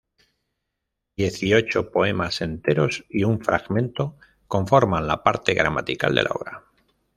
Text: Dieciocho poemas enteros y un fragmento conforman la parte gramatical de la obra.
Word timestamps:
Dieciocho 1.15 1.91
poemas 1.91 2.41
enteros 2.41 3.05
y 3.07 3.23
un 3.23 3.39
fragmento 3.39 4.17
conforman 4.47 5.05
la 5.05 5.21
parte 5.21 5.53
gramatical 5.53 6.15
de 6.15 6.23
la 6.23 6.31
obra. 6.31 6.63